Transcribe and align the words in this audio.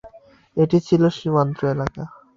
এটি 0.57 0.77
ছিলো 0.87 1.07
সীমান্ত 1.17 1.59
এলাকা। 1.73 2.03